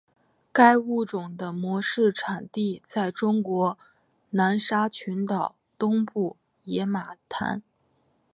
[0.51, 3.77] 该物种的模式产地在中国
[4.31, 7.61] 南沙群岛东部野马滩。